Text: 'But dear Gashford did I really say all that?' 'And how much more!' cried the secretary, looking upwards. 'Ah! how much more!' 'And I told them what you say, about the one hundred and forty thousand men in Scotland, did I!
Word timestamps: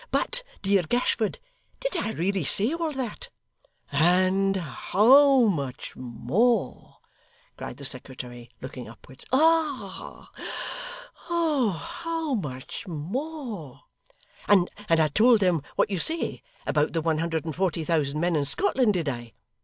'But 0.09 0.41
dear 0.63 0.81
Gashford 0.81 1.37
did 1.79 1.95
I 1.95 2.09
really 2.13 2.43
say 2.43 2.73
all 2.73 2.91
that?' 2.91 3.29
'And 3.91 4.55
how 4.57 5.41
much 5.43 5.95
more!' 5.95 6.97
cried 7.55 7.77
the 7.77 7.85
secretary, 7.85 8.49
looking 8.61 8.89
upwards. 8.89 9.25
'Ah! 9.31 10.31
how 11.27 12.33
much 12.33 12.87
more!' 12.87 13.81
'And 14.47 14.71
I 14.89 15.07
told 15.09 15.39
them 15.39 15.61
what 15.75 15.91
you 15.91 15.99
say, 15.99 16.41
about 16.65 16.93
the 16.93 17.01
one 17.03 17.19
hundred 17.19 17.45
and 17.45 17.55
forty 17.55 17.83
thousand 17.83 18.19
men 18.19 18.35
in 18.35 18.45
Scotland, 18.45 18.95
did 18.95 19.07
I! 19.07 19.33